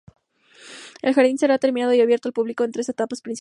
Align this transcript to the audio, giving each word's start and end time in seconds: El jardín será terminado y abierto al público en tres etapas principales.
El 1.03 1.13
jardín 1.13 1.37
será 1.37 1.59
terminado 1.59 1.93
y 1.93 2.01
abierto 2.01 2.27
al 2.27 2.33
público 2.33 2.63
en 2.63 2.71
tres 2.71 2.89
etapas 2.89 3.21
principales. 3.21 3.29